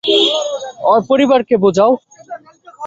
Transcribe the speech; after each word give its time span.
ওর 0.83 0.99
পরিবারকে 1.09 1.55
বুঝিও। 1.57 1.91